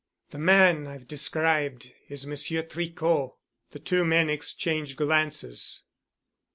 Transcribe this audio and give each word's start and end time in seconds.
"The 0.31 0.39
man 0.39 0.87
I 0.87 0.93
have 0.93 1.07
described 1.07 1.91
is 2.09 2.25
Monsieur 2.25 2.63
Tricot." 2.63 3.35
The 3.69 3.77
two 3.77 4.03
men 4.03 4.31
exchanged 4.31 4.97
glances. 4.97 5.83